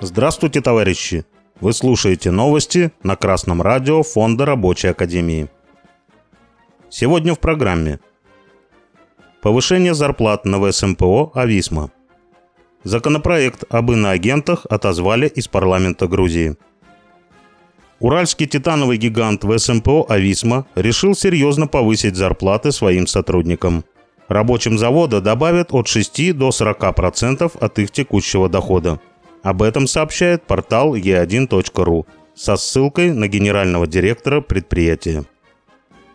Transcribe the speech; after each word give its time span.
Здравствуйте, 0.00 0.60
товарищи! 0.60 1.24
Вы 1.60 1.72
слушаете 1.72 2.30
новости 2.30 2.92
на 3.02 3.16
Красном 3.16 3.62
радио 3.62 4.02
Фонда 4.02 4.46
Рабочей 4.46 4.88
Академии. 4.88 5.48
Сегодня 6.88 7.34
в 7.34 7.40
программе 7.40 7.98
Повышение 9.42 9.94
зарплат 9.94 10.44
на 10.44 10.58
ВСМПО 10.60 11.32
«Ависма». 11.34 11.90
Законопроект 12.84 13.64
об 13.70 13.90
иноагентах 13.92 14.66
отозвали 14.70 15.28
из 15.28 15.48
парламента 15.48 16.06
Грузии. 16.06 16.56
Уральский 18.00 18.46
титановый 18.46 18.96
гигант 18.96 19.44
ВСМПО 19.44 20.06
«Ависма» 20.08 20.66
решил 20.74 21.14
серьезно 21.14 21.66
повысить 21.66 22.16
зарплаты 22.16 22.72
своим 22.72 23.06
сотрудникам. 23.06 23.84
Рабочим 24.28 24.78
завода 24.78 25.20
добавят 25.20 25.72
от 25.72 25.88
6 25.88 26.36
до 26.36 26.50
40% 26.50 27.58
от 27.58 27.78
их 27.78 27.90
текущего 27.90 28.48
дохода. 28.48 29.00
Об 29.42 29.62
этом 29.62 29.86
сообщает 29.86 30.42
портал 30.42 30.94
e1.ru 30.94 32.04
со 32.34 32.56
ссылкой 32.56 33.12
на 33.12 33.26
генерального 33.26 33.86
директора 33.86 34.40
предприятия. 34.40 35.24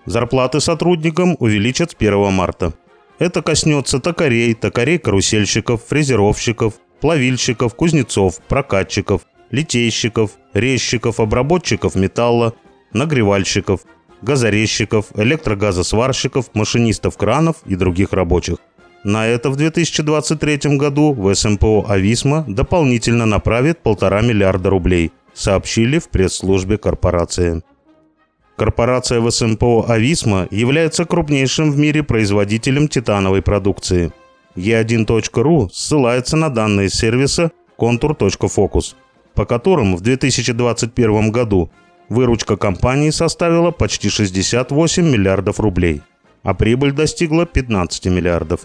Зарплаты 0.05 0.59
сотрудникам 0.59 1.35
увеличат 1.39 1.91
с 1.91 1.95
1 1.97 2.31
марта. 2.31 2.73
Это 3.19 3.41
коснется 3.41 3.99
токарей, 3.99 4.53
токарей-карусельщиков, 4.53 5.81
фрезеровщиков, 5.83 6.73
плавильщиков, 6.99 7.73
кузнецов, 7.75 8.39
прокатчиков, 8.47 9.21
литейщиков, 9.49 10.31
резчиков, 10.53 11.19
обработчиков 11.19 11.95
металла, 11.95 12.53
нагревальщиков, 12.91 13.81
газорезчиков, 14.23 15.07
электрогазосварщиков, 15.15 16.53
машинистов 16.53 17.17
кранов 17.17 17.57
и 17.65 17.75
других 17.75 18.13
рабочих– 18.13 18.57
на 19.03 19.27
это 19.27 19.49
в 19.49 19.57
2023 19.57 20.77
году 20.77 21.13
в 21.13 21.33
СМПО 21.35 21.85
«Ависма» 21.89 22.45
дополнительно 22.47 23.25
направит 23.25 23.79
полтора 23.79 24.21
миллиарда 24.21 24.69
рублей, 24.69 25.11
сообщили 25.33 25.99
в 25.99 26.07
пресс-службе 26.07 26.77
корпорации. 26.77 27.63
Корпорация 28.55 29.19
в 29.19 29.29
СМПО 29.29 29.85
«Ависма» 29.89 30.47
является 30.51 31.03
крупнейшим 31.03 31.71
в 31.71 31.77
мире 31.77 32.01
производителем 32.01 32.87
титановой 32.87 33.41
продукции. 33.41 34.13
E1.ru 34.55 35.69
ссылается 35.73 36.37
на 36.37 36.49
данные 36.49 36.89
сервиса 36.89 37.51
Contour.focus, 37.77 38.95
по 39.33 39.45
которым 39.45 39.97
в 39.97 40.01
2021 40.01 41.29
году 41.29 41.69
выручка 42.13 42.55
компании 42.55 43.09
составила 43.09 43.71
почти 43.71 44.09
68 44.09 45.03
миллиардов 45.03 45.59
рублей, 45.59 46.01
а 46.43 46.53
прибыль 46.53 46.93
достигла 46.93 47.45
15 47.45 48.05
миллиардов. 48.05 48.61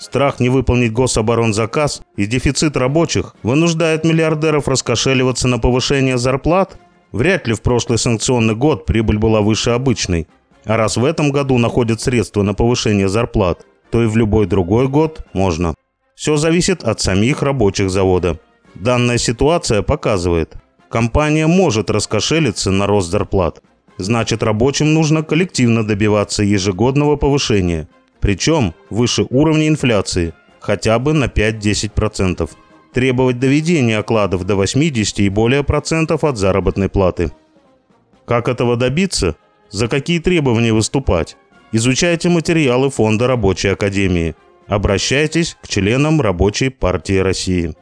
Страх 0.00 0.40
не 0.40 0.48
выполнить 0.48 0.92
гособоронзаказ 0.92 2.02
и 2.16 2.26
дефицит 2.26 2.76
рабочих 2.76 3.34
вынуждает 3.42 4.02
миллиардеров 4.04 4.66
раскошеливаться 4.66 5.46
на 5.46 5.58
повышение 5.58 6.16
зарплат? 6.16 6.78
Вряд 7.12 7.46
ли 7.46 7.54
в 7.54 7.60
прошлый 7.60 7.98
санкционный 7.98 8.54
год 8.54 8.86
прибыль 8.86 9.18
была 9.18 9.42
выше 9.42 9.70
обычной. 9.70 10.26
А 10.64 10.76
раз 10.76 10.96
в 10.96 11.04
этом 11.04 11.30
году 11.32 11.58
находят 11.58 12.00
средства 12.00 12.42
на 12.42 12.54
повышение 12.54 13.08
зарплат, 13.08 13.66
то 13.90 14.02
и 14.02 14.06
в 14.06 14.16
любой 14.16 14.46
другой 14.46 14.88
год 14.88 15.26
можно. 15.34 15.74
Все 16.14 16.36
зависит 16.36 16.82
от 16.82 17.00
самих 17.00 17.42
рабочих 17.42 17.90
завода. 17.90 18.38
Данная 18.74 19.18
ситуация 19.18 19.82
показывает, 19.82 20.54
компания 20.90 21.46
может 21.46 21.88
раскошелиться 21.88 22.70
на 22.70 22.86
рост 22.86 23.10
зарплат. 23.10 23.62
Значит, 23.96 24.42
рабочим 24.42 24.92
нужно 24.92 25.22
коллективно 25.22 25.86
добиваться 25.86 26.42
ежегодного 26.42 27.16
повышения– 27.16 27.88
причем 28.20 28.74
выше 28.90 29.26
уровня 29.30 29.68
инфляции, 29.68 30.34
хотя 30.60 30.98
бы 30.98 31.12
на 31.12 31.24
5-10%. 31.24 32.48
Требовать 32.92 33.38
доведения 33.38 33.98
окладов 33.98 34.44
до 34.44 34.56
80 34.56 35.20
и 35.20 35.28
более 35.28 35.64
процентов 35.64 36.24
от 36.24 36.36
заработной 36.36 36.88
платы. 36.88 37.32
Как 38.26 38.48
этого 38.48 38.76
добиться? 38.76 39.36
За 39.70 39.88
какие 39.88 40.18
требования 40.18 40.72
выступать? 40.72 41.36
Изучайте 41.72 42.28
материалы 42.28 42.90
Фонда 42.90 43.28
Рабочей 43.28 43.68
Академии. 43.68 44.34
Обращайтесь 44.66 45.56
к 45.62 45.68
членам 45.68 46.20
Рабочей 46.20 46.68
партии 46.68 47.18
России. 47.18 47.74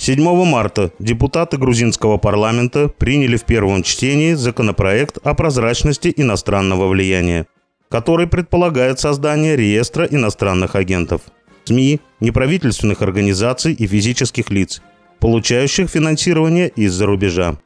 7 0.00 0.44
марта 0.44 0.90
депутаты 0.98 1.58
грузинского 1.58 2.16
парламента 2.16 2.88
приняли 2.88 3.36
в 3.36 3.44
первом 3.44 3.82
чтении 3.82 4.32
законопроект 4.32 5.18
о 5.22 5.34
прозрачности 5.34 6.12
иностранного 6.16 6.88
влияния 6.88 7.46
который 7.90 8.28
предполагает 8.28 9.00
создание 9.00 9.56
реестра 9.56 10.06
иностранных 10.06 10.76
агентов, 10.76 11.22
СМИ, 11.64 12.00
неправительственных 12.20 13.02
организаций 13.02 13.74
и 13.74 13.86
физических 13.86 14.50
лиц, 14.50 14.80
получающих 15.18 15.90
финансирование 15.90 16.68
из-за 16.68 17.06
рубежа. 17.06 17.58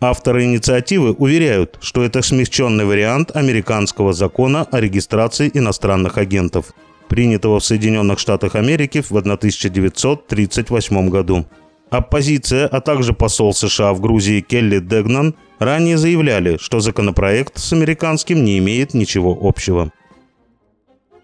Авторы 0.00 0.44
инициативы 0.44 1.12
уверяют, 1.12 1.78
что 1.80 2.04
это 2.04 2.20
смягченный 2.22 2.84
вариант 2.84 3.34
американского 3.34 4.12
закона 4.12 4.66
о 4.70 4.80
регистрации 4.80 5.50
иностранных 5.54 6.18
агентов, 6.18 6.72
принятого 7.08 7.58
в 7.60 7.64
Соединенных 7.64 8.18
Штатах 8.18 8.54
Америки 8.54 9.00
в 9.00 9.10
1938 9.10 11.08
году. 11.08 11.46
Оппозиция, 11.90 12.66
а 12.66 12.80
также 12.80 13.12
посол 13.14 13.54
США 13.54 13.92
в 13.94 14.00
Грузии 14.00 14.40
Келли 14.40 14.78
Дегнан 14.78 15.34
ранее 15.58 15.96
заявляли, 15.96 16.58
что 16.60 16.80
законопроект 16.80 17.58
с 17.58 17.72
американским 17.72 18.44
не 18.44 18.58
имеет 18.58 18.94
ничего 18.94 19.36
общего. 19.40 19.90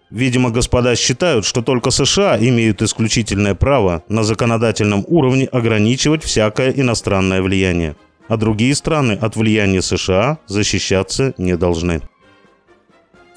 Видимо, 0.09 0.49
господа 0.49 0.95
считают, 0.95 1.45
что 1.45 1.61
только 1.61 1.91
США 1.91 2.37
имеют 2.39 2.81
исключительное 2.81 3.53
право 3.53 4.03
на 4.07 4.23
законодательном 4.23 5.03
уровне 5.07 5.45
ограничивать 5.45 6.23
всякое 6.23 6.71
иностранное 6.71 7.41
влияние, 7.41 7.95
а 8.27 8.37
другие 8.37 8.73
страны 8.75 9.13
от 9.13 9.35
влияния 9.35 9.81
США 9.81 10.39
защищаться 10.47 11.33
не 11.37 11.57
должны. 11.57 12.01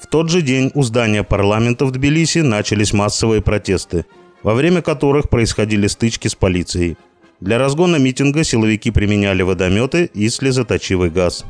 Тот 0.09 0.29
же 0.29 0.41
день 0.41 0.71
у 0.73 0.83
здания 0.83 1.23
парламента 1.23 1.85
в 1.85 1.91
Тбилиси 1.91 2.39
начались 2.39 2.93
массовые 2.93 3.41
протесты, 3.41 4.05
во 4.43 4.53
время 4.53 4.81
которых 4.81 5.29
происходили 5.29 5.87
стычки 5.87 6.27
с 6.27 6.35
полицией– 6.35 6.97
для 7.39 7.57
разгона 7.57 7.95
митинга 7.95 8.43
силовики 8.43 8.91
применяли 8.91 9.43
водометы 9.43 10.09
и 10.13 10.27
слезоточивый 10.27 11.09
газ. 11.09 11.45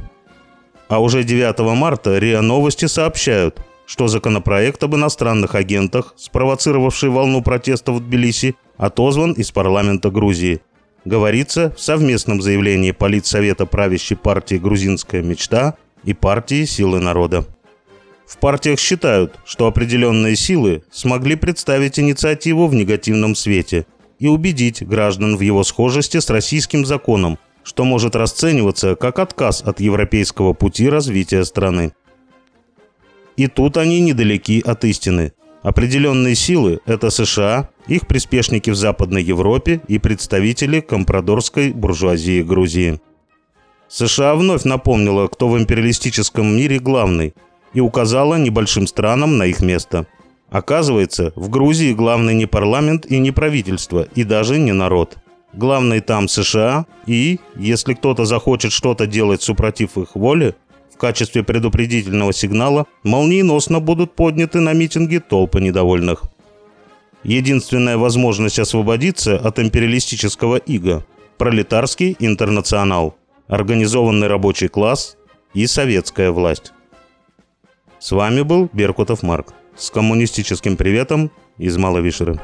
А 0.88 1.00
уже 1.00 1.24
9 1.24 1.60
марта 1.76 2.20
РИА 2.20 2.42
Новости 2.42 2.86
сообщают, 2.86 3.60
что 3.88 4.08
законопроект 4.08 4.84
об 4.84 4.96
иностранных 4.96 5.56
агентах, 5.56 6.14
спровоцировавший 6.16 7.10
волну 7.10 7.42
протестов 7.42 7.96
в 7.96 8.00
Тбилиси, 8.02 8.56
отозван 8.78 9.32
из 9.32 9.52
парламента 9.52 10.12
Грузии. 10.12 10.62
Говорится 11.06 11.74
в 11.76 11.82
совместном 11.82 12.40
заявлении 12.42 12.92
Политсовета 12.92 13.66
правящей 13.66 14.18
партии 14.18 14.56
«Грузинская 14.56 15.24
мечта» 15.24 15.76
и 16.04 16.14
партии 16.14 16.66
«Силы 16.66 17.00
народа». 17.00 17.46
В 18.30 18.38
партиях 18.38 18.80
считают, 18.80 19.40
что 19.44 19.68
определенные 19.68 20.38
силы 20.38 20.84
смогли 20.92 21.36
представить 21.36 22.00
инициативу 22.00 22.68
в 22.68 22.76
негативном 22.76 23.36
свете– 23.36 23.86
и 24.20 24.28
убедить 24.28 24.86
граждан 24.86 25.38
в 25.38 25.42
его 25.42 25.64
схожести 25.64 26.20
с 26.20 26.30
российским 26.30 26.86
законом, 26.86 27.40
что 27.64 27.86
может 27.86 28.16
расцениваться 28.16 28.96
как 28.96 29.20
отказ 29.20 29.64
от 29.66 29.80
европейского 29.80 30.54
пути 30.54 30.90
развития 30.90 31.44
страны. 31.46 31.94
И 33.38 33.48
тут 33.48 33.78
они 33.78 34.02
недалеки 34.02 34.62
от 34.66 34.84
истины. 34.84 35.34
Определенные 35.62 36.36
силы– 36.36 36.80
это 36.86 37.10
США, 37.10 37.70
их 37.88 38.08
приспешники 38.08 38.70
в 38.70 38.76
Западной 38.76 39.24
Европе 39.24 39.82
и 39.88 40.00
представители 40.00 40.80
компрадорской 40.80 41.72
буржуазии 41.72 42.42
Грузии. 42.42 43.02
США 43.88 44.36
вновь 44.36 44.64
напомнила, 44.64 45.28
кто 45.28 45.50
в 45.50 45.58
империалистическом 45.58 46.56
мире 46.56 46.80
главный, 46.80 47.34
и 47.74 47.80
указала 47.80 48.36
небольшим 48.36 48.88
странам 48.88 49.38
на 49.38 49.44
их 49.46 49.62
место– 49.62 50.06
Оказывается, 50.50 51.32
в 51.36 51.50
Грузии 51.50 51.94
главный 51.94 52.34
не 52.34 52.48
парламент 52.48 53.06
и 53.06 53.20
не 53.20 53.32
правительство, 53.32 54.08
и 54.16 54.24
даже 54.24 54.58
не 54.58 54.74
народ. 54.74 55.18
Главный 55.54 56.00
там 56.00 56.28
США, 56.28 56.86
и, 57.06 57.40
если 57.56 57.94
кто-то 57.94 58.26
захочет 58.26 58.72
что-то 58.72 59.06
делать 59.06 59.42
супротив 59.42 59.98
их 59.98 60.16
воли, 60.16 60.56
в 60.94 60.98
качестве 60.98 61.44
предупредительного 61.44 62.34
сигнала 62.34 62.86
молниеносно 63.04 63.80
будут 63.80 64.16
подняты 64.16 64.60
на 64.60 64.74
митинги 64.74 65.20
толпы 65.20 65.62
недовольных. 65.62 66.24
Единственная 67.24 67.98
возможность 67.98 68.60
освободиться 68.60 69.38
от 69.38 69.60
империалистического 69.60 70.56
ига– 70.58 71.06
пролетарский 71.38 72.16
интернационал, 72.20 73.16
организованный 73.48 74.28
рабочий 74.28 74.68
класс 74.68 75.16
и 75.54 75.68
советская 75.68 76.32
власть. 76.32 76.74
С 78.00 78.12
вами 78.14 78.44
был 78.44 78.70
Беркутов 78.72 79.24
Марк 79.24 79.54
с 79.76 79.92
коммунистическим 79.92 80.78
приветом 80.78 81.32
из 81.58 81.78
Маловишеры. 81.78 82.40